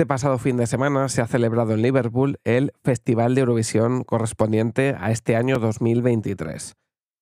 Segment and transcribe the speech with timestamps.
[0.00, 4.96] Este pasado fin de semana se ha celebrado en Liverpool el Festival de Eurovisión correspondiente
[4.98, 6.74] a este año 2023.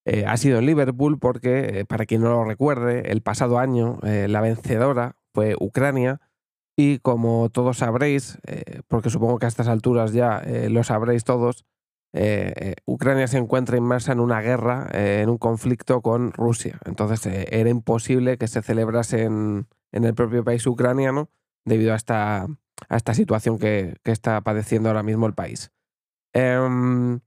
[0.05, 3.99] Eh, ha sido en Liverpool porque, eh, para quien no lo recuerde, el pasado año
[4.05, 6.21] eh, la vencedora fue Ucrania
[6.77, 8.39] y como todos sabréis,
[8.87, 11.65] porque supongo que a estas alturas ya lo sabréis todos,
[12.87, 16.79] Ucrania se encuentra inmersa en una guerra, en un conflicto con Rusia.
[16.85, 21.29] Entonces era imposible que se celebrase en el propio país ucraniano
[21.65, 22.47] debido a esta,
[22.89, 25.71] a esta situación que, está padeciendo ahora mismo el país.
[26.33, 27.21] Em,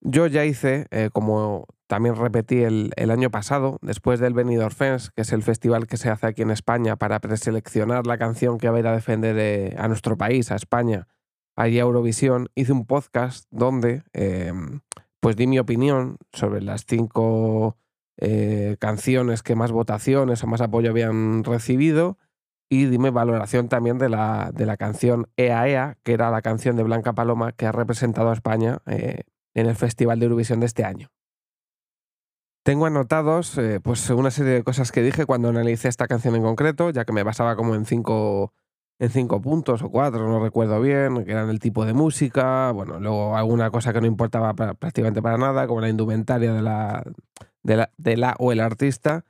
[0.00, 5.22] yo ya hice, eh, como también repetí el, año pasado, después del Benidorm Fest, que
[5.22, 8.76] es el festival que se hace aquí en España para preseleccionar la canción que va
[8.76, 11.06] a ir a defender eh, a nuestro país, a España,
[11.54, 14.80] allí a Eurovisión, hice un podcast donde em,
[15.20, 17.76] pues di mi opinión sobre las cinco
[18.18, 22.18] eh, canciones que más votaciones o más apoyo habían recibido
[22.68, 26.76] y dime valoración también de la, de la canción Ea Ea, que era la canción
[26.76, 29.22] de Blanca Paloma que ha representado a España eh,
[29.54, 31.08] en el Festival de Eurovisión de este año.
[32.64, 36.42] Tengo anotados eh, pues una serie de cosas que dije cuando analicé esta canción en
[36.42, 38.52] concreto, ya que me basaba como en cinco,
[38.98, 42.98] en cinco puntos o cuatro, no recuerdo bien, que eran el tipo de música, bueno,
[42.98, 47.04] luego alguna cosa que no importaba prácticamente para nada, como la indumentaria de la,
[47.62, 49.24] de la, de la o el artista,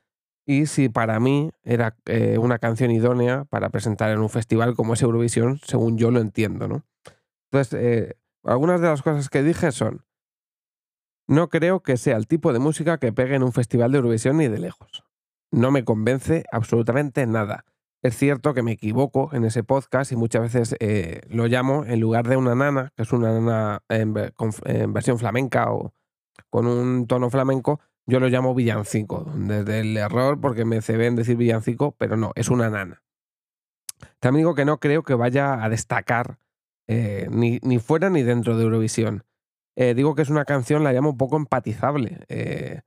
[0.47, 4.95] y si para mí era eh, una canción idónea para presentar en un festival como
[4.95, 6.85] es Eurovisión, según yo lo entiendo, ¿no?
[7.51, 10.05] Entonces, eh, algunas de las cosas que dije son,
[11.27, 14.37] no creo que sea el tipo de música que pegue en un festival de Eurovisión
[14.37, 15.05] ni de lejos.
[15.51, 17.65] No me convence absolutamente nada.
[18.03, 21.99] Es cierto que me equivoco en ese podcast y muchas veces eh, lo llamo en
[21.99, 24.13] lugar de una nana, que es una nana en
[24.93, 25.93] versión flamenca o
[26.51, 31.17] con un tono flamenco, yo lo llamo villancico, desde el error, porque me se ven
[31.17, 33.03] decir villancico, pero no, es una nana.
[34.21, 36.39] También digo que no creo que vaya a destacar
[36.87, 39.25] eh, ni, ni, fuera ni dentro de Eurovisión.
[39.75, 42.83] Eh, digo que es una canción, la llamo un poco empatizable, eh,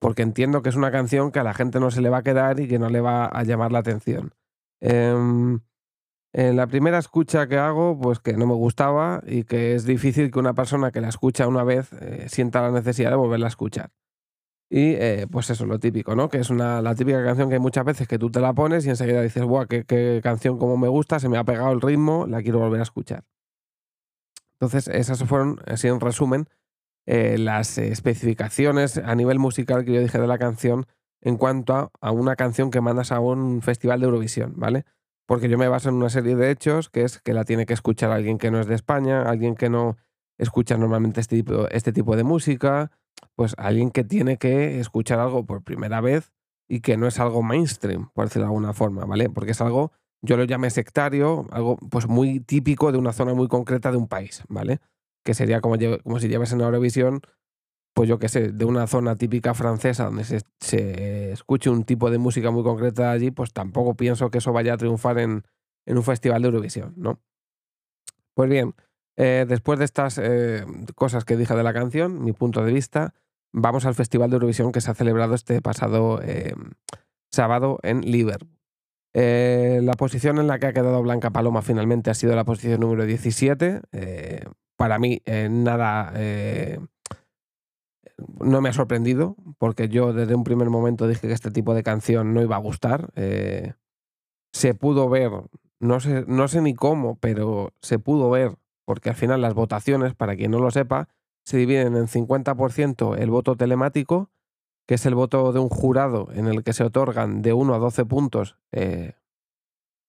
[0.00, 2.22] porque entiendo que es una canción que a la gente no se le va a
[2.22, 4.34] quedar y que no le va a llamar la atención.
[4.80, 5.60] Em,
[6.32, 10.30] en la primera escucha que hago, pues que no me gustaba y que es difícil
[10.32, 11.90] que una persona que la escucha una vez
[12.26, 13.90] sienta la necesidad de volverla a escuchar.
[14.70, 16.28] Y eh, pues eso, lo típico, ¿no?
[16.28, 18.86] Que es una, la típica canción que hay muchas veces que tú te la pones
[18.86, 21.20] y enseguida dices, ¡buah, qué, canción como me gusta!
[21.20, 23.24] Se me ha pegado el ritmo, la quiero volver a escuchar.
[24.54, 26.48] Entonces, esas fueron, así en resumen,
[27.06, 30.86] eh, las especificaciones a nivel musical que yo dije de la canción
[31.20, 34.84] en cuanto a, una canción que mandas a un festival de Eurovisión, ¿vale?
[35.26, 37.72] Porque yo me baso en una serie de hechos, que es que la tiene que
[37.72, 39.96] escuchar alguien que no es de España, alguien que no
[40.36, 42.90] escucha normalmente este tipo, este tipo de música,
[43.36, 46.32] pues alguien que tiene que escuchar algo por primera vez
[46.68, 49.28] y que no es algo mainstream, por decirlo de alguna forma, ¿vale?
[49.28, 49.92] Porque es algo,
[50.22, 54.08] yo lo llamé sectario, algo pues muy típico de una zona muy concreta de un
[54.08, 54.80] país, ¿vale?
[55.24, 57.20] Que sería como, como si llevas en Eurovisión,
[57.94, 62.10] pues yo qué sé, de una zona típica francesa donde se, se, escuche un tipo
[62.10, 65.44] de música muy concreta allí, pues tampoco pienso que eso vaya a triunfar en,
[65.86, 67.20] en un festival de Eurovisión, ¿no?
[68.34, 68.74] Pues bien,
[69.16, 70.64] eh, después de estas eh,
[70.94, 73.14] cosas que dije de la canción, mi punto de vista,
[73.52, 76.54] vamos al Festival de Eurovisión que se ha celebrado este pasado eh,
[77.30, 78.50] sábado en Liverpool.
[79.14, 83.06] la posición en la que ha quedado Blanca Paloma finalmente ha sido la posición número
[83.06, 83.82] 17.
[84.76, 86.12] para mí, nada.
[88.40, 91.84] no me ha sorprendido, porque yo desde un primer momento dije que este tipo de
[91.84, 93.12] canción no iba a gustar.
[94.52, 95.30] se pudo ver,
[95.78, 100.14] no sé, no sé ni cómo, pero se pudo ver porque al final las votaciones,
[100.14, 101.08] para quien no lo sepa,
[101.44, 104.30] se dividen en 50% el voto telemático,
[104.86, 107.78] que es el voto de un jurado en el que se otorgan de 1 a
[107.78, 108.56] 12 puntos.
[108.72, 109.12] Eh,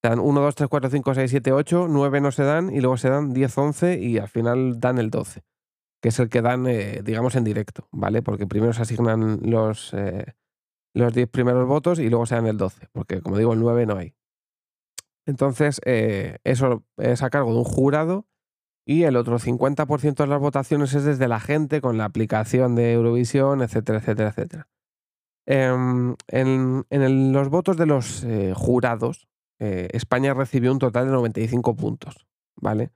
[0.03, 2.97] dan 1, 2, 3, 4, 5, 6, 7, 8, 9 no se dan y luego
[2.97, 5.43] se dan 10, 11 y al final dan el 12,
[6.01, 8.21] que es el que dan, eh, digamos, en directo, ¿vale?
[8.21, 10.35] Porque primero se asignan los, eh,
[10.93, 13.85] los 10 primeros votos y luego se dan el 12, porque como digo, el 9
[13.85, 14.13] no hay.
[15.25, 18.27] Entonces, eso es a cargo de un jurado
[18.85, 22.93] y el otro 50% de las votaciones es desde la gente con la aplicación de
[22.93, 24.67] Eurovisión, etcétera, etcétera, etcétera.
[25.47, 29.27] Em, en, los votos de los eh, jurados,
[29.59, 32.91] eh, España recibió un total de 95 puntos, ¿vale?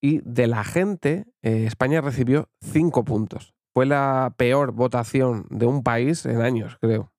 [0.00, 3.54] Y de la gente, eh, España recibió 5 puntos.
[3.72, 7.12] Fue la peor votación de un país en años, creo.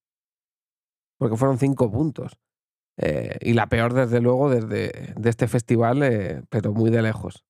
[1.17, 2.37] Porque fueron 5 puntos.
[3.41, 7.44] y la peor, desde luego, desde de este festival, pero muy de lejos.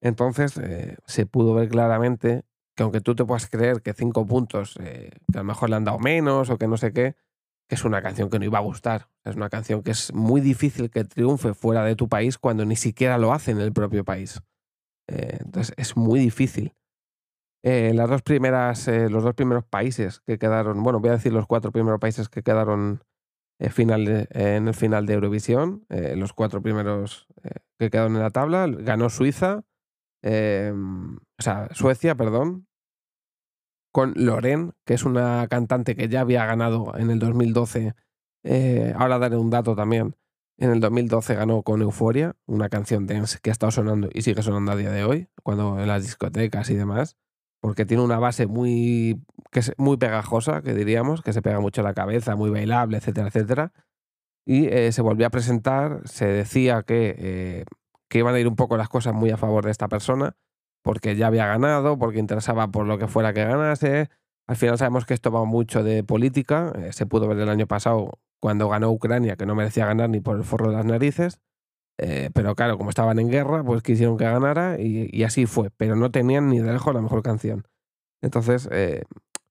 [0.00, 2.44] Entonces eh, se pudo ver claramente
[2.74, 5.76] que aunque tú te puedas creer que cinco puntos, eh, que a lo mejor le
[5.76, 7.16] han dado menos o que no sé qué,
[7.68, 9.08] que es una canción que no iba a gustar.
[9.24, 12.76] Es una canción que es muy difícil que triunfe fuera de tu país cuando ni
[12.76, 14.40] siquiera lo hace en el propio país.
[15.08, 16.74] Eh, entonces es muy difícil.
[17.62, 21.72] Las dos primeras, los dos primeros países que quedaron, bueno, voy a decir los cuatro
[21.72, 23.04] primeros países que quedaron
[23.68, 27.28] final en el final de Eurovisión, los cuatro primeros
[27.78, 29.62] que quedaron en la tabla, ganó Suiza,
[30.22, 32.66] em, o sea, Suecia, perdón,
[33.92, 37.94] con Loren, que es una cantante que ya había ganado en el 2012.
[38.96, 40.16] ahora daré un dato también.
[40.60, 44.42] En el 2012 ganó con Euforia, una canción dance que ha estado sonando y sigue
[44.42, 47.16] sonando a día de hoy, cuando en las discotecas y demás,
[47.60, 51.80] porque tiene una base muy, que es muy pegajosa, que diríamos, que se pega mucho
[51.80, 53.72] a la cabeza, muy bailable, etcétera, etcétera.
[54.44, 57.64] Y eh, se volvió a presentar, se decía que, eh,
[58.10, 60.36] que iban a ir un poco las cosas muy a favor de esta persona,
[60.82, 64.10] porque ya había ganado, porque interesaba por lo que fuera que ganase.
[64.46, 67.66] Al final sabemos que esto va mucho de política, eh, se pudo ver el año
[67.66, 71.40] pasado cuando ganó Ucrania, que no merecía ganar ni por el forro de las narices.
[71.98, 75.70] Eh, pero claro, como estaban en guerra, pues quisieron que ganara y, así fue.
[75.70, 77.68] Pero no tenían ni de lejos la mejor canción.
[78.22, 79.04] Entonces, eh,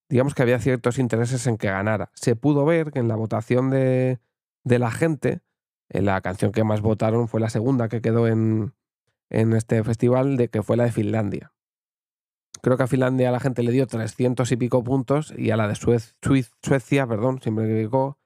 [0.10, 2.12] digamos que había ciertos intereses en que ganara.
[2.16, 4.20] Se pudo ver que en la votación de,
[4.64, 5.42] la gente,
[5.90, 8.74] la canción que más votaron fue la segunda que quedó en,
[9.30, 11.54] en este festival, de que fue la de Finlandia.
[12.62, 15.68] Creo que a Finlandia la gente le dio 300 y pico puntos y a la
[15.68, 18.18] de Suecia, perdón, siempre me equivoco,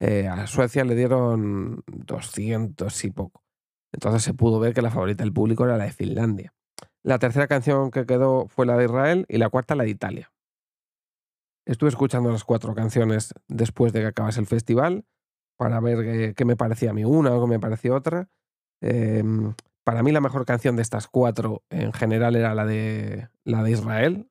[0.00, 3.44] eh, a Suecia le dieron 200 y poco.
[3.92, 6.52] Entonces se pudo ver que la favorita del público era la de Finlandia.
[7.02, 10.32] La tercera canción que quedó fue la de Israel y la cuarta la de Italia.
[11.64, 15.04] Estuve escuchando las cuatro canciones después de que acabase el festival
[15.56, 18.28] para ver qué, me parecía a mí una o qué me parecía otra.
[18.80, 19.54] Em,
[19.84, 23.70] para mí la mejor canción de estas cuatro en general era la de, la de
[23.70, 24.28] Israel,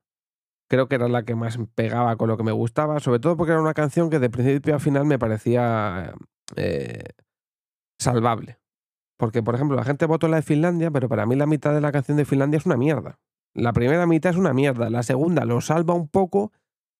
[0.70, 3.54] creo que era la que más pegaba con lo que me gustaba, sobre todo porque
[3.54, 6.14] era una canción que de principio a final me parecía
[6.56, 7.04] eh,
[8.00, 8.60] salvable.
[9.18, 11.82] Porque, por ejemplo, la gente votó la de Finlandia, pero para mí la mitad de
[11.82, 13.20] la canción de Finlandia es una mierda.
[13.54, 16.52] La primera mitad es una mierda, la segunda lo salva un poco,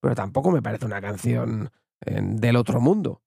[0.02, 1.72] pero tampoco me parece una canción
[2.06, 3.22] eh, del otro mundo.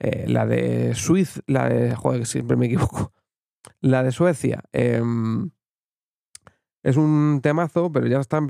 [0.00, 1.94] Eh, la de Suiza, la de.
[1.94, 3.12] Joder, siempre me equivoco.
[3.80, 4.64] La de Suecia.
[4.72, 5.50] Em,
[6.82, 8.48] es un temazo, pero ya están,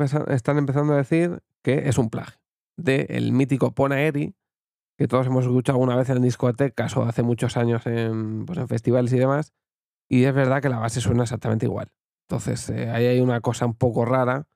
[0.59, 2.41] empezando a decir que es un plagio
[2.77, 4.35] del el mítico Ponaeri,
[4.97, 8.69] que todos hemos escuchado alguna vez en discotecas o hace muchos años en, pues en
[8.69, 9.53] festivales y demás,
[10.09, 11.93] y es verdad que la base suena exactamente igual.
[12.29, 14.47] Entonces, eh, ahí hay una cosa un poco rara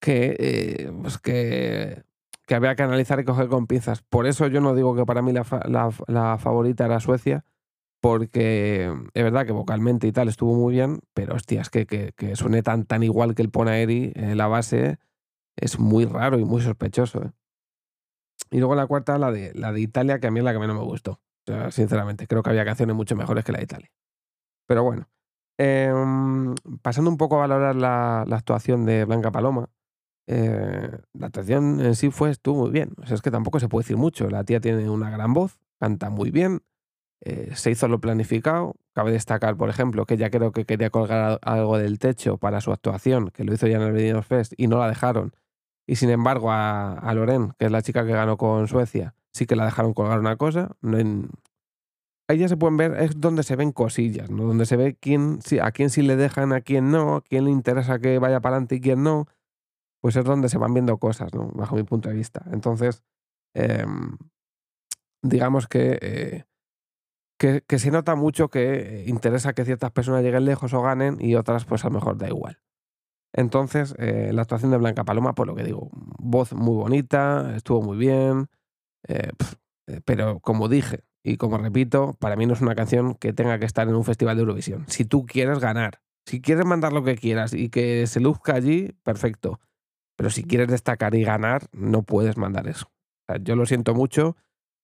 [0.00, 2.02] que, eh, pues que,
[2.52, 4.02] que, había que analizar y coger con pinzas.
[4.02, 7.46] Por eso yo no digo que para mí la, favorita era Suecia,
[8.02, 12.62] porque es verdad que vocalmente y tal estuvo muy bien, pero hostias, que, que, suene
[12.62, 14.98] tan, tan igual que el Ponaeri, en la base,
[15.56, 17.22] es muy raro y muy sospechoso.
[17.22, 17.30] ¿eh?
[18.50, 20.58] Y luego la cuarta, la de, la de Italia, que a mí es la que
[20.58, 21.22] menos me gustó.
[21.70, 23.90] Sinceramente, creo que había canciones mucho mejores que la de Italia.
[24.66, 25.08] Pero bueno,
[25.56, 29.70] em, pasando un poco a valorar la actuación de Blanca Paloma,
[30.26, 32.92] eh, la actuación en sí fue, estuvo muy bien.
[33.02, 34.28] O sea, es que tampoco se puede decir mucho.
[34.28, 36.62] La tía tiene una gran voz, canta muy bien,
[37.24, 38.74] eh, se hizo lo planificado.
[38.94, 42.72] Cabe destacar, por ejemplo, que ella creo que quería colgar algo del techo para su
[42.72, 45.32] actuación, que lo hizo ya en el Benidorm Fest y no la dejaron.
[45.86, 49.56] Y sin embargo, a, Loren, que es la chica que ganó con Suecia, sí que
[49.56, 50.76] la dejaron colgar una cosa.
[50.80, 50.98] No
[52.28, 54.44] Ahí ya se pueden ver, es donde se ven cosillas, ¿no?
[54.44, 57.50] Donde se ve quién, a quién sí le dejan, a quién no, a quién le
[57.50, 59.26] interesa que vaya para adelante y quién no.
[60.02, 61.50] Pues es donde se van viendo cosas, ¿no?
[61.54, 62.44] Bajo mi punto de vista.
[62.52, 63.02] Entonces,
[63.54, 64.18] em,
[65.22, 66.44] digamos que eh,
[67.66, 71.64] que, se nota mucho que interesa que ciertas personas lleguen lejos o ganen y otras
[71.64, 72.60] pues a lo mejor da igual.
[73.32, 77.82] Entonces, eh, la actuación de Blanca Paloma, por lo que digo, voz muy bonita, estuvo
[77.82, 78.48] muy bien,
[79.08, 79.30] eh,
[79.88, 83.58] eh, pero como dije y como repito, para mí no es una canción que tenga
[83.58, 84.84] que estar en un festival de Eurovisión.
[84.88, 88.92] Si tú quieres ganar, si quieres mandar lo que quieras y que se luzca allí,
[89.02, 89.58] perfecto.
[90.16, 92.90] Pero si quieres destacar y ganar, no puedes mandar eso.
[93.42, 94.36] yo lo siento mucho,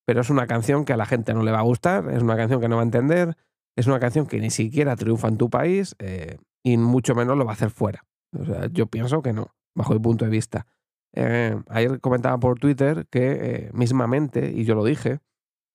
[0.06, 2.36] pero es una canción que a la gente no le va a gustar, es una
[2.36, 3.36] canción que no va a entender,
[3.76, 7.44] es una canción que ni siquiera triunfa en tu país eh, y mucho menos lo
[7.44, 8.04] va a hacer fuera.
[8.32, 10.66] O sea, yo pienso que no, bajo mi punto de vista.
[11.14, 15.20] Eh, ayer comentaba por Twitter que eh, mismamente, y yo lo dije,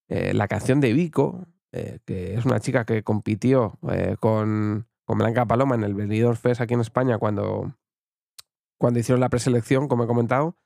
[0.09, 3.79] la canción de Vico, que es una chica que compitió
[4.19, 7.73] con, con, Blanca Paloma en el Benidorm Fest aquí en España cuando,
[8.83, 10.57] cuando hicieron la preselección, como he comentado,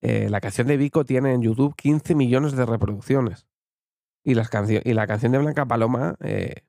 [0.00, 3.46] eh, la canción de Vico tiene en YouTube 15 millones de reproducciones.
[4.24, 6.62] Y, y la canción de Blanca Paloma eh,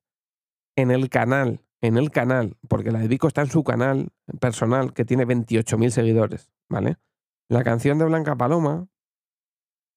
[0.76, 4.10] en el canal, en el canal, porque la de Vico está en su canal
[4.42, 6.98] personal que tiene 28.000 seguidores, ¿vale?
[7.48, 8.90] La canción de Blanca Paloma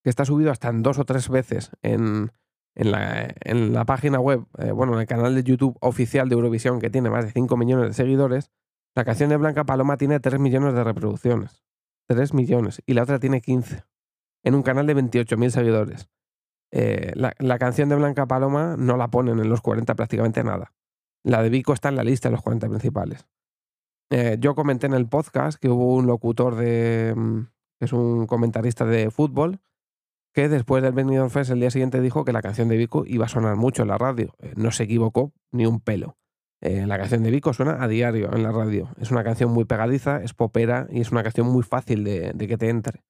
[0.04, 2.30] que está subido hasta en dos o tres veces en,
[2.76, 6.36] en, la, en la, página web, eh, bueno, en el canal de YouTube oficial de
[6.36, 8.52] Eurovisión, que tiene más de 5 millones de seguidores,
[8.94, 11.64] la canción de Blanca Paloma tiene 3 millones de reproducciones.
[12.08, 12.82] 3 millones.
[12.86, 13.84] Y la otra tiene 15.
[14.42, 16.08] En un canal de 28.000 seguidores.
[16.72, 20.72] Eh, la, canción de Blanca Paloma no la ponen en los 40 prácticamente nada.
[21.24, 23.26] La de Vico está en la lista de los 40 principales.
[24.10, 27.14] Eh, yo comenté en el podcast que hubo un locutor de.
[27.16, 27.40] Mm,
[27.78, 29.60] que es un comentarista de fútbol,
[30.34, 33.24] que después del Benidorm Fest el día siguiente dijo que la canción de Vico iba
[33.24, 34.34] a sonar mucho en la radio.
[34.38, 36.16] Eh, no se equivocó ni un pelo.
[36.62, 38.90] Eh, la canción de Vico suena a diario en la radio.
[39.00, 42.58] Es una canción muy pegadiza, es popera y es una canción muy fácil de, que
[42.58, 43.02] te entre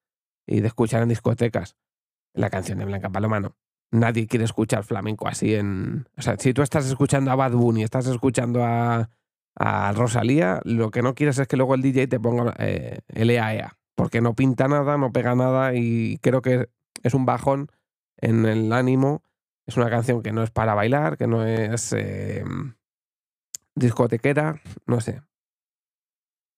[0.47, 1.75] y de escuchar en discotecas.
[2.33, 3.57] La canción de Blanca Paloma no.
[3.91, 6.07] Nadie quiere escuchar flamenco así en.
[6.17, 9.09] O sea, si tú estás escuchando a Bad Bunny, estás escuchando a,
[9.55, 13.29] a Rosalía, lo que no quieres es que luego el DJ te ponga eh, el
[13.29, 16.69] EAEA, porque no pinta nada, no pega nada y creo que
[17.03, 17.69] es un bajón
[18.17, 19.23] en el ánimo.
[19.67, 22.43] Es una canción que no es para bailar, que no es eh,
[23.75, 25.21] discotequera, no sé.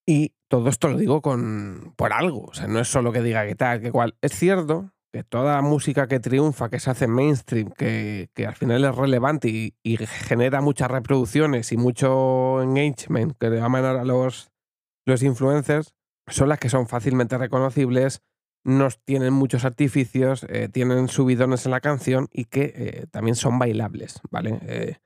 [0.06, 3.46] Y todo esto lo digo con, por algo, o sea, no es solo que diga
[3.46, 4.16] que tal, que cual.
[4.20, 8.84] Es cierto que toda música que triunfa, que se hace mainstream, que, que al final
[8.84, 14.50] es relevante y, genera muchas reproducciones y mucho engagement que le llaman a los,
[15.06, 15.94] los influencers,
[16.26, 18.22] son las que son fácilmente reconocibles,
[18.64, 23.58] no tienen muchos artificios, eh, tienen subidones en la canción y que eh, también son
[23.58, 24.58] bailables, ¿vale?
[24.62, 24.96] Eh,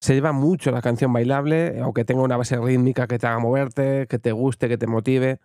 [0.00, 4.06] se lleva mucho la canción bailable, aunque tenga una base rítmica que te haga moverte,
[4.08, 5.40] que te guste, que te motive.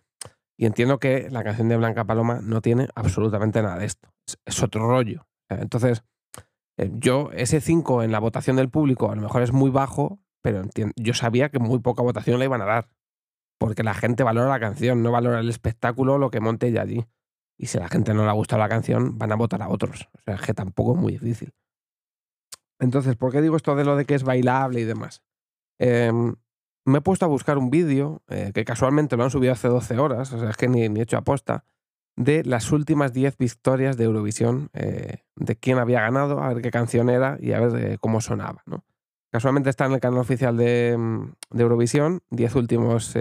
[0.56, 4.12] Y entiendo que la canción de Blanca Paloma no tiene absolutamente nada de esto.
[4.44, 5.26] Es, otro rollo.
[5.48, 6.04] Entonces,
[6.76, 10.20] eh, yo, ese 5 en la votación del público a lo mejor es muy bajo,
[10.42, 10.62] pero
[10.96, 12.88] yo sabía que muy poca votación le iban a dar.
[13.58, 17.06] Porque la gente valora la canción, no valora el espectáculo, lo que monte ella allí.
[17.56, 19.68] Y si a la gente no le ha gustado la canción, van a votar a
[19.68, 20.08] otros.
[20.12, 21.52] O sea, es que tampoco es muy difícil.
[22.82, 25.22] Entonces, ¿por qué digo esto de lo de que es bailable y demás?
[25.78, 26.10] Eh,
[26.84, 29.98] me he puesto a buscar un vídeo, eh, que casualmente lo han subido hace 12
[29.98, 31.64] horas, o sea, es que ni, he hecho aposta,
[32.16, 36.72] de las últimas 10 victorias de Eurovisión, eh, de quién había ganado, a ver qué
[36.72, 38.62] canción era y a ver eh, cómo sonaba.
[38.66, 38.84] ¿no?
[39.30, 43.14] Casualmente está en el canal oficial de, mm, Eurovisión, 10 últimos,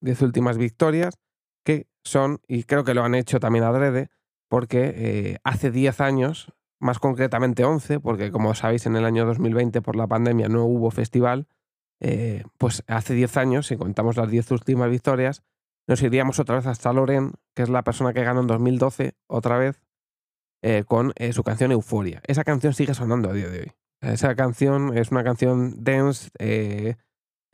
[0.00, 1.18] diez últimas victorias,
[1.64, 4.08] que son, y creo que lo han hecho también adrede,
[4.48, 6.52] porque hace 10 años,
[6.82, 10.90] más concretamente 11, porque como sabéis en el año 2020 por la pandemia no hubo
[10.90, 11.46] festival,
[12.00, 15.44] eh, pues hace 10 años, si contamos las 10 últimas victorias,
[15.86, 19.58] nos iríamos otra vez hasta Loren, que es la persona que ganó en 2012, otra
[19.58, 19.80] vez,
[20.62, 22.20] eh, con eh, su canción Euforia.
[22.26, 23.72] Esa canción sigue sonando a día de hoy.
[24.00, 26.30] Esa canción es una canción dance,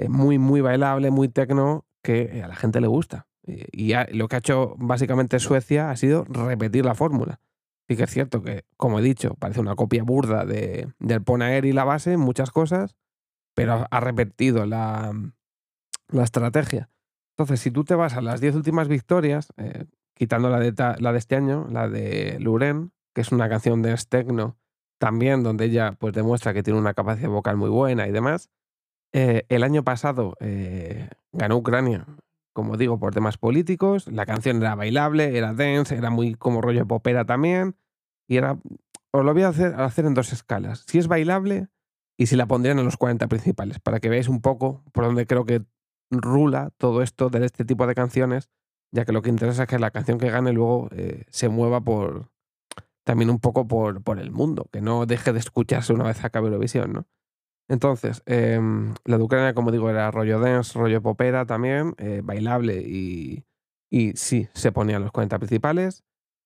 [0.09, 3.27] muy, muy bailable, muy tecno, que a la gente le gusta.
[3.43, 7.41] Y, lo que ha hecho básicamente Suecia ha sido repetir la fórmula.
[7.88, 11.64] Sí que es cierto que, como he dicho, parece una copia burda de, del Ponaer
[11.64, 12.97] y la base muchas cosas,
[13.54, 15.12] pero ha repetido la,
[16.09, 16.90] la estrategia.
[17.37, 21.12] Entonces, si tú te vas a las 10 últimas victorias, eh, quitando la de, la
[21.12, 24.59] de este año, la de Luren, que es una canción de Stegno,
[24.99, 28.50] también donde ella pues, demuestra que tiene una capacidad vocal muy buena y demás.
[29.12, 32.04] Eh, el año pasado eh, ganó Ucrania,
[32.59, 34.09] como digo, por temas políticos.
[34.09, 37.77] La canción era bailable, era dance, era muy como rollo popera también.
[38.27, 38.59] Y era.
[39.12, 40.85] Os lo voy a hacer, a hacer en dos escalas.
[40.88, 41.69] Si es bailable,
[42.17, 45.25] y si la pondrían en los 40 principales, para que veáis un poco por dónde
[45.25, 45.62] creo que
[46.11, 48.50] rula todo esto de este tipo de canciones,
[48.91, 51.81] ya que lo que interesa es que la canción que gane luego eh, se mueva
[51.81, 52.29] por
[53.05, 56.49] también un poco por, por, el mundo, que no deje de escucharse una vez acabe
[56.49, 57.07] Eurovisión, ¿no?
[57.69, 62.83] Entonces, em, la de Ucrania, como digo, era rollo dance, rollo popera también, eh, bailable
[62.83, 63.45] y,
[63.91, 66.03] y sí, se ponía en los 40 principales.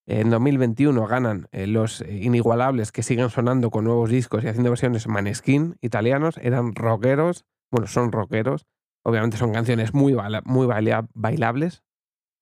[0.07, 4.71] En 2021 ganan eh, los eh, inigualables que siguen sonando con nuevos discos y haciendo
[4.71, 6.38] versiones Maneskin italianos.
[6.38, 8.67] Eran rockeros, bueno, son rockeros.
[9.05, 11.83] Obviamente son canciones muy, muy bailables.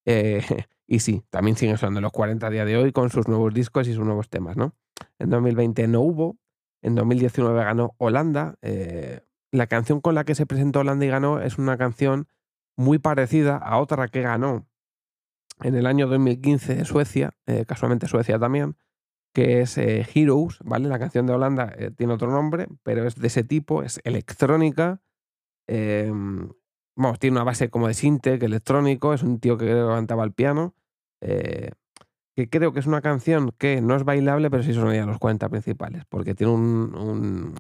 [0.91, 3.87] Y sí, también siguen sonando los 40 a día de hoy con sus nuevos discos
[3.87, 4.75] y sus nuevos temas, ¿no?
[5.21, 6.37] En 2020 no hubo.
[6.83, 8.57] En 2019 ganó Holanda.
[9.53, 12.29] la canción con la que se presentó Holanda y ganó es una canción
[12.77, 14.67] muy parecida a otra que ganó
[15.63, 18.77] en el año 2015 de Suecia, eh, casualmente Suecia también,
[19.35, 20.89] que es eh, Heroes, ¿vale?
[20.89, 25.01] La canción de Holanda eh, tiene otro nombre, pero es de ese tipo, es electrónica.
[25.69, 26.51] Em,
[26.97, 30.75] vamos, tiene una base como de que electrónico, es un tío que levantaba el piano.
[32.37, 35.49] Que creo que es una canción que no es bailable, pero sí sonaría los 40
[35.49, 37.55] principales, porque tiene un,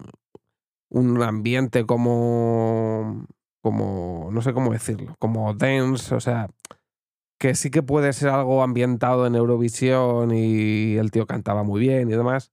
[0.90, 3.26] un, ambiente como,
[3.62, 6.48] como, no sé cómo decirlo, como dance, o sea,
[7.38, 12.08] que sí que puede ser algo ambientado en Eurovisión y el tío cantaba muy bien
[12.08, 12.52] y demás,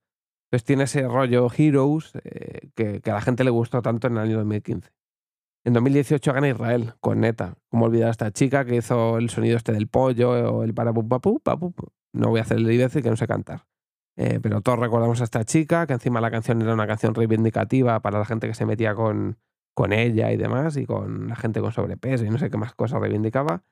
[0.50, 4.20] pues tiene ese rollo Heroes eh, que, a la gente le gustó tanto en el
[4.20, 4.90] año 2015.
[5.64, 7.58] En 2018 gana Israel con Neta.
[7.68, 10.94] Como olvidar a esta chica que hizo el sonido este del pollo o el para
[10.94, 11.74] papu, papu.
[12.12, 13.66] No voy a hacer el y que no sé cantar.
[14.16, 18.00] Eh, pero todos recordamos a esta chica, que encima la canción era una canción reivindicativa
[18.00, 19.38] para la gente que se metía con,
[19.74, 22.74] con ella y demás, y con la gente con sobrepeso y no sé qué más
[22.74, 23.62] cosas reivindicaba.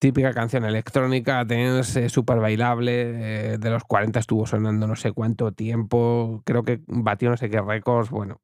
[0.00, 5.52] Típica canción electrónica, tenés súper bailable, eh, de los 40 estuvo sonando no sé cuánto
[5.52, 8.40] tiempo, creo que batió no sé qué récords, bueno.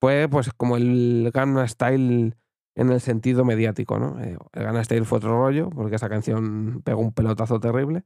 [0.00, 2.36] Fue pues como el Gangnam Style
[2.74, 4.20] en el sentido mediático, ¿no?
[4.22, 8.04] Eh, el Style fue otro rollo, porque esa canción pegó un pelotazo terrible,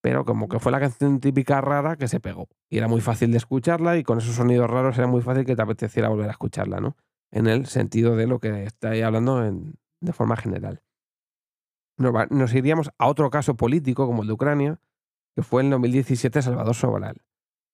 [0.00, 2.48] pero como que fue la canción típica rara que se pegó.
[2.68, 5.56] Y era muy fácil de escucharla y con esos sonidos raros era muy fácil que
[5.56, 6.96] te apeteciera volver a escucharla, ¿no?
[7.34, 9.40] en el sentido de lo que estáis hablando
[10.00, 10.82] de forma general.
[11.96, 14.80] Nos, iríamos a otro caso político como el de Ucrania,
[15.34, 17.22] que fue en 2017 Salvador Sobral.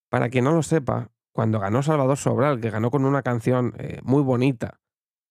[0.09, 3.99] Para quien no lo sepa, cuando ganó Salvador Sobral, que ganó con una canción eh,
[4.03, 4.79] muy bonita,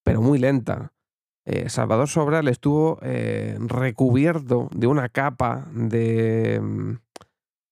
[0.04, 0.92] pero muy lenta,
[1.52, 6.92] eh, Salvador Sobral estuvo eh, recubierto de una capa de, mm,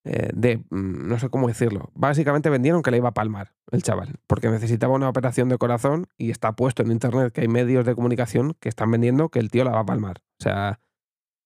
[0.03, 4.15] eh, mm, no sé cómo decirlo, básicamente vendieron que le iba a palmar el chaval,
[4.27, 7.95] porque necesitaba una operación de corazón y está puesto en internet que hay medios de
[7.95, 10.17] comunicación que están vendiendo que el tío la va a palmar.
[10.41, 10.81] O sea,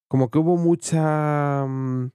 [0.07, 2.13] como que hubo mucha mm,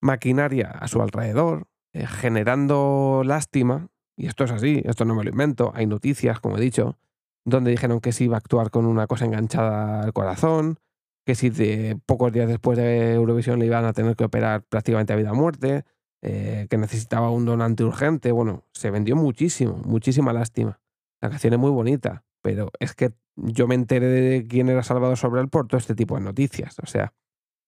[0.00, 5.72] maquinaria a su alrededor, generando lástima, y esto es así, esto no me lo invento,
[5.74, 6.96] hay noticias, como he dicho,
[7.44, 10.78] donde dijeron que se iba a actuar con una cosa enganchada al corazón,
[11.24, 15.12] que si de pocos días después de Eurovisión le iban a tener que operar prácticamente
[15.12, 15.84] a vida o muerte,
[16.22, 18.32] eh, que necesitaba un donante urgente.
[18.32, 20.80] Bueno, se vendió muchísimo, muchísima lástima.
[21.20, 25.16] La canción es muy bonita, pero es que yo me enteré de quién era Salvador
[25.16, 26.76] Sobral por todo este tipo de noticias.
[26.80, 27.12] O sea,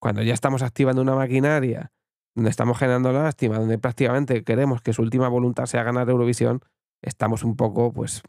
[0.00, 1.92] cuando ya estamos activando una maquinaria,
[2.34, 6.60] donde estamos generando lástima, donde prácticamente queremos que su última voluntad sea ganar Eurovisión,
[7.02, 8.22] estamos un poco, pues,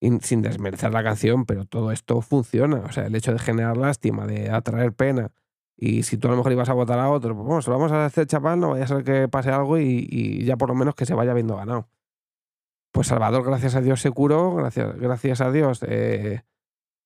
[0.00, 2.78] sin desmerecer la canción, pero todo esto funciona.
[2.78, 5.32] O sea, el hecho de generar lástima, de atraer pena,
[5.80, 7.92] y si tú a lo mejor ibas a votar a otro, pues vamos, lo vamos
[7.92, 10.96] a hacer chaval, no vaya a ser que pase algo y, ya por lo menos
[10.96, 11.88] que se vaya viendo ganado.
[12.90, 16.42] Pues Salvador, gracias a Dios, se curó, gracias, gracias a Dios eh,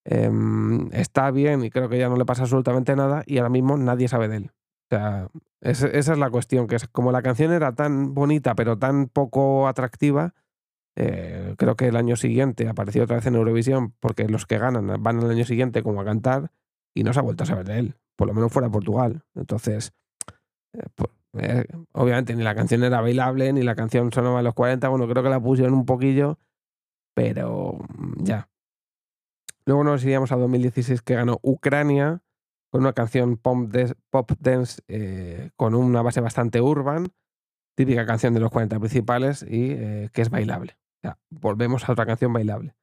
[0.05, 3.77] em, está bien y creo que ya no le pasa absolutamente nada y ahora mismo
[3.77, 4.51] nadie sabe de él.
[4.91, 5.29] O sea,
[5.61, 9.69] esa es la cuestión, que es como la canción era tan bonita pero tan poco
[9.69, 10.35] atractiva,
[10.95, 15.03] eh, creo que el año siguiente apareció otra vez en Eurovisión porque los que ganan
[15.03, 16.51] van el año siguiente como a cantar
[16.95, 19.25] y no se ha vuelto a saber de él, por lo menos fuera Portugal.
[19.35, 19.95] Entonces,
[20.75, 24.55] eh, pues, eh, obviamente ni la canción era bailable, ni la canción sonaba en los
[24.55, 26.39] 40, bueno, creo que la pusieron un poquillo,
[27.15, 28.51] pero mm, ya.
[29.65, 32.21] Luego nos iríamos a 2016 que ganó Ucrania
[32.71, 33.71] con una canción pop,
[34.41, 34.83] dance
[35.57, 37.13] con una base bastante urban,
[37.77, 39.77] típica canción de los 40 principales y
[40.09, 40.77] que es bailable
[41.31, 42.75] volvemos a otra canción bailable.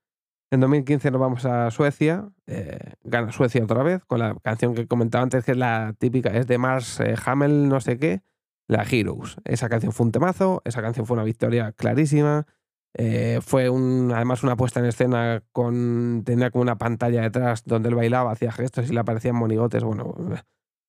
[0.51, 4.87] En 2015 nos vamos a Suecia, eh, gana Suecia otra vez, con la canción que
[4.87, 8.23] comentaba antes, que es la típica, es de Mars eh, Hamel, no sé qué,
[8.67, 9.37] la Heroes.
[9.45, 12.47] Esa canción fue un temazo, esa canción fue una victoria clarísima.
[12.95, 16.23] Eh, fue un, además una puesta en escena con.
[16.25, 19.83] tenía como una pantalla detrás donde él bailaba, hacía gestos y le aparecían monigotes.
[19.83, 20.15] Bueno,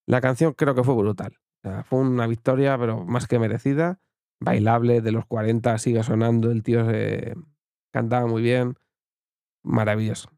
[0.07, 1.39] la canción creo que fue brutal.
[1.85, 4.01] fue una victoria, pero más que merecida
[4.41, 6.87] bailable de los 40, sigue sonando, el tío
[7.93, 8.77] cantaba muy bien,
[9.63, 10.31] maravilloso.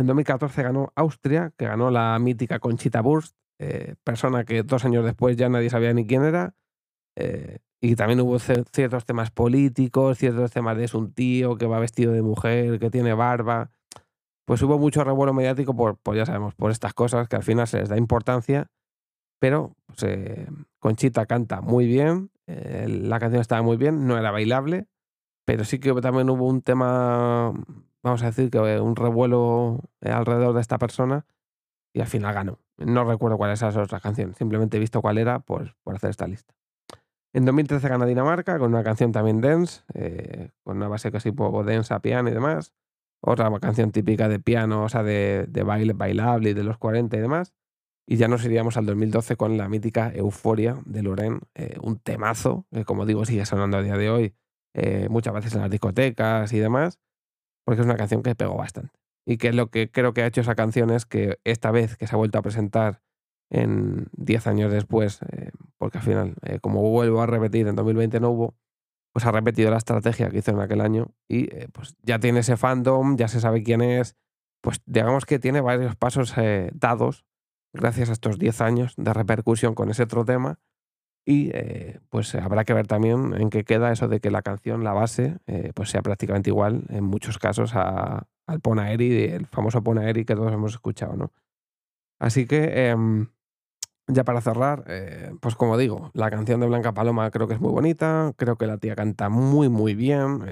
[0.00, 5.04] En 2014 ganó Austria, que ganó la mítica Conchita Burst, eh, persona que dos años
[5.04, 6.54] después ya nadie sabía ni quién era.
[7.16, 11.78] Eh, y también hubo ciertos temas políticos, ciertos temas de es un tío que va
[11.78, 13.70] vestido de mujer, que tiene barba.
[14.46, 17.66] Pues hubo mucho revuelo mediático por, pues ya sabemos, por estas cosas que al final
[17.66, 18.68] se les da importancia.
[19.40, 20.46] Pero pues, eh,
[20.78, 24.86] Conchita canta muy bien, eh, la canción estaba muy bien, no era bailable,
[25.44, 27.52] pero sí que también hubo un tema,
[28.02, 31.26] vamos a decir, que un revuelo alrededor de esta persona
[31.92, 32.58] y al final ganó.
[32.78, 36.10] No recuerdo cuál es esa otra canción, simplemente he visto cuál era por, por hacer
[36.10, 36.54] esta lista.
[37.32, 41.62] En 2013 gana Dinamarca con una canción también dance, eh, con una base casi poco
[41.62, 42.72] densa, piano y demás.
[43.22, 47.16] Otra canción típica de piano, o sea, de, de baile bailable y de los 40
[47.16, 47.54] y demás.
[48.10, 52.66] Y ya nos iríamos al 2012 con la mítica Euforia de Loren, eh, un temazo,
[52.72, 54.34] que como digo sigue sonando a día de hoy
[54.74, 56.98] eh, muchas veces en las discotecas y demás,
[57.64, 58.98] porque es una canción que pegó bastante.
[59.24, 62.08] Y que lo que creo que ha hecho esa canción es que esta vez que
[62.08, 63.00] se ha vuelto a presentar
[63.48, 68.30] en 10 años después, eh, porque al final, como vuelvo a repetir, en 2020 no
[68.30, 68.56] hubo,
[69.12, 72.56] pues ha repetido la estrategia que hizo en aquel año y pues ya tiene ese
[72.56, 74.16] fandom, ya se sabe quién es,
[74.62, 76.34] pues digamos que tiene varios pasos
[76.72, 77.24] dados
[77.72, 80.58] gracias a estos 10 años de repercusión con ese otro tema.
[81.26, 84.84] Y eh, pues habrá que ver también en qué queda eso de que la canción,
[84.84, 89.82] la base, eh, pues sea prácticamente igual en muchos casos a, al Ponaeri, el famoso
[89.82, 91.32] Ponaeri que todos hemos escuchado, ¿no?
[92.18, 93.28] Así que, em,
[94.08, 97.60] ya para cerrar, eh, pues como digo, la canción de Blanca Paloma creo que es
[97.60, 100.42] muy bonita, creo que la tía canta muy, muy bien.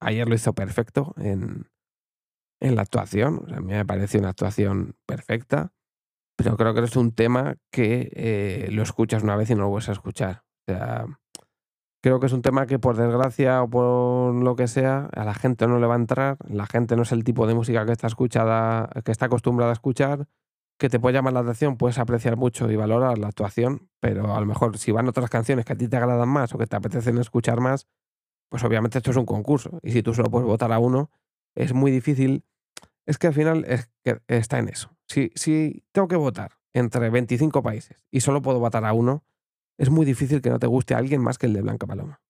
[0.00, 1.66] ayer lo hizo perfecto en,
[2.60, 5.72] en la actuación, a mí me parece una actuación perfecta.
[6.36, 9.68] Pero creo que es un tema que eh, lo escuchas una vez y no lo
[9.68, 10.42] vuelves a escuchar.
[10.66, 11.06] O sea,
[12.02, 15.34] creo que es un tema que por desgracia o por lo que sea, a la
[15.34, 16.36] gente no le va a entrar.
[16.48, 19.74] La gente no es el tipo de música que está escuchada, que está acostumbrada a
[19.74, 20.26] escuchar,
[20.78, 24.40] que te puede llamar la atención, puedes apreciar mucho y valorar la actuación, pero a
[24.40, 26.74] lo mejor si van otras canciones que a ti te agradan más o que te
[26.76, 27.86] apetecen escuchar más,
[28.48, 29.78] pues obviamente esto es un concurso.
[29.82, 31.10] Y si tú solo puedes votar a uno,
[31.54, 32.44] es muy difícil.
[33.06, 34.90] Es que al final es que está en eso.
[35.06, 39.24] Si, tengo que votar entre 25 países y solo puedo votar a uno,
[39.78, 42.22] es muy difícil que no te guste a alguien más que el de Blanca Paloma.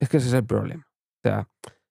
[0.00, 0.88] Es que ese es el problema.
[1.24, 1.48] O sea,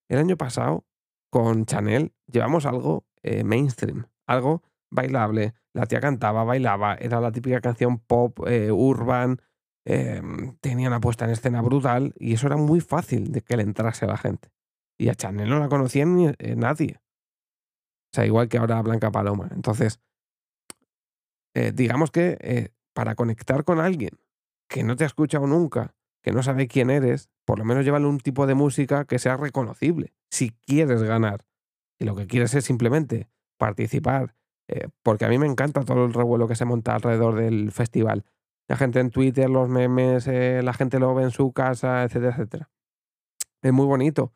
[0.08, 0.86] el año pasado
[1.30, 5.54] con Chanel llevamos algo eh, mainstream, algo bailable.
[5.74, 9.42] La tía cantaba, bailaba, era la típica canción pop, eh, urban,
[9.84, 13.64] em, tenía una puesta en escena brutal y eso era muy fácil de que le
[13.64, 14.50] entrase a la gente.
[14.98, 16.06] Y a Chanel no la conocía
[16.40, 17.02] eh, nadie.
[18.16, 19.50] Sea, igual que ahora Blanca Paloma.
[19.54, 20.00] Entonces,
[21.54, 24.12] eh, digamos que eh, para conectar con alguien
[24.70, 28.06] que no te ha escuchado nunca, que no sabe quién eres, por lo menos llévale
[28.06, 31.46] un tipo de música que sea reconocible, si quieres ganar.
[32.00, 34.34] Y lo que quieres es simplemente participar,
[34.70, 38.24] eh, porque a mí me encanta todo el revuelo que se monta alrededor del festival.
[38.70, 42.70] La gente en Twitter, los memes, la gente lo ve en su casa, etcétera, etcétera.
[43.62, 44.34] Es muy bonito,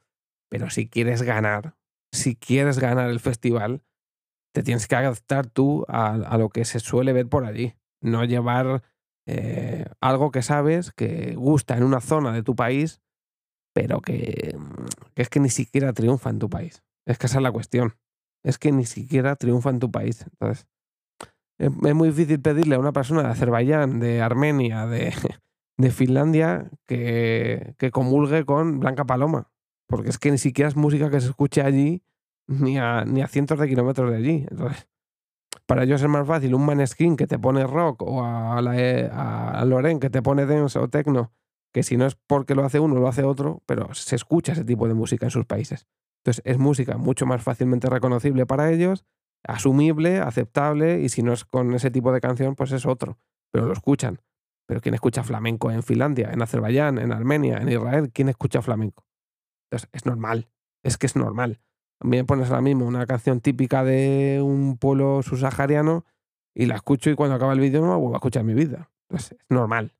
[0.49, 1.78] pero si quieres ganar,
[2.11, 3.83] si quieres ganar el festival,
[4.53, 7.75] te tienes que adaptar tú a, lo que se suele ver por allí.
[8.01, 8.83] No llevar
[9.27, 13.01] eh, algo que sabes que gusta en una zona de tu país,
[13.73, 14.57] pero que,
[15.13, 16.83] que, es que ni siquiera triunfa en tu país.
[17.05, 17.95] Es que esa es la cuestión.
[18.43, 20.25] Es que ni siquiera triunfa en tu país.
[20.31, 20.67] Entonces,
[21.59, 25.13] es, muy difícil pedirle a una persona de Azerbaiyán, de Armenia, de,
[25.77, 29.51] de Finlandia, que, que comulgue con Blanca Paloma.
[29.89, 32.03] Porque es que ni siquiera es música que se escuche allí
[32.47, 34.45] ni a, ni a cientos de kilómetros de allí.
[34.49, 34.87] Entonces,
[35.65, 39.09] para ellos es más fácil un maneskin que te pone rock o a, la, eh,
[39.11, 41.33] a Loren que te pone dance o techno,
[41.73, 44.63] que si no es porque lo hace uno, lo hace otro, pero se escucha ese
[44.63, 45.87] tipo de música en sus países.
[46.19, 49.05] Entonces es música mucho más fácilmente reconocible para ellos,
[49.43, 53.17] asumible, aceptable, y si no es con ese tipo de canción, pues es otro,
[53.51, 54.21] pero lo escuchan.
[54.67, 58.11] Pero ¿quién escucha flamenco en Finlandia, en Azerbaiyán, en Armenia, en Israel?
[58.13, 59.08] ¿Quién escucha flamenco?
[59.69, 60.49] Entonces es normal,
[60.83, 61.59] es que es normal.
[62.01, 66.05] A mí me pones ahora mismo una canción típica de un pueblo subsahariano
[66.55, 68.89] y la escucho y cuando acaba el vídeo no la vuelvo a escuchar mi vida.
[69.09, 69.93] es normal.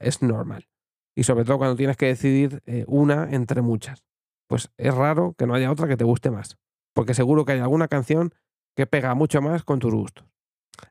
[0.00, 0.68] Es normal.
[1.14, 4.04] Y sobre todo cuando tienes que decidir eh, una entre muchas.
[4.48, 6.58] Pues es raro que no haya otra que te guste más.
[6.94, 8.34] Porque seguro que hay alguna canción
[8.74, 10.26] que pega mucho más con tus gustos.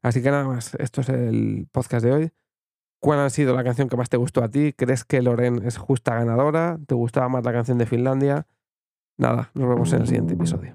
[0.01, 2.31] Así que nada más, esto es el podcast de hoy.
[3.05, 4.73] ¿Cuál ha sido la canción que más te gustó a ti?
[4.73, 6.79] ¿Crees que Loren es justa ganadora?
[6.87, 8.47] ¿Te gustaba más la canción de Finlandia?
[9.15, 10.73] Nada, nos vemos en el siguiente episodio.